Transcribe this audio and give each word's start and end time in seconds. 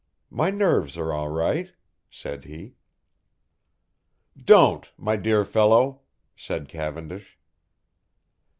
"My 0.31 0.49
nerves 0.49 0.97
are 0.97 1.13
all 1.13 1.27
right," 1.29 1.71
said 2.09 2.45
he. 2.45 2.73
"Don't, 4.35 4.91
my 4.97 5.15
dear 5.15 5.45
fellow," 5.45 6.01
said 6.35 6.67
Cavendish. 6.67 7.37